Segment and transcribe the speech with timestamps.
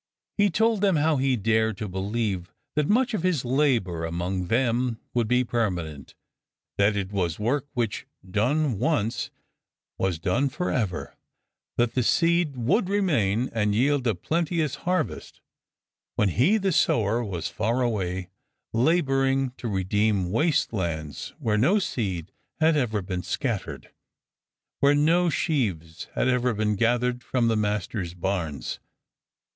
[0.35, 4.99] He told them how he dared to believe that much of his labour among them
[5.13, 6.15] would be per manent;
[6.79, 9.29] that it was work which, done once,
[9.99, 11.15] was done for ever;
[11.77, 15.39] that the seed would remain and yield a plenteous harvest,
[16.15, 18.31] when he the sower was far away,
[18.73, 23.91] labouring to redeem waste lands where no seed had ever been scattered,
[24.79, 28.79] where no sheaves had ever been gathered for the Master's barns.